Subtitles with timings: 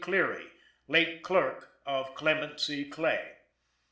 [0.03, 0.47] Cleary,
[0.87, 2.89] late clerk of Clement C.
[2.89, 3.33] Clay.